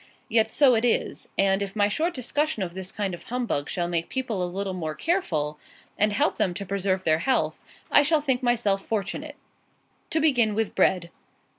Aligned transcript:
Yet 0.29 0.49
so 0.51 0.73
it 0.73 0.83
is; 0.83 1.29
and, 1.37 1.61
if 1.61 1.75
my 1.75 1.87
short 1.87 2.15
discussion 2.15 2.63
of 2.63 2.73
this 2.73 2.91
kind 2.91 3.13
of 3.13 3.21
humbug 3.25 3.69
shall 3.69 3.87
make 3.87 4.09
people 4.09 4.41
a 4.41 4.49
little 4.49 4.73
more 4.73 4.95
careful, 4.95 5.59
and 5.95 6.11
help 6.11 6.39
them 6.39 6.55
to 6.55 6.65
preserve 6.65 7.03
their 7.03 7.19
health, 7.19 7.59
I 7.91 8.01
shall 8.01 8.19
think 8.19 8.41
myself 8.41 8.83
fortunate. 8.83 9.35
To 10.09 10.19
begin 10.19 10.55
with 10.55 10.73
bread. 10.73 11.11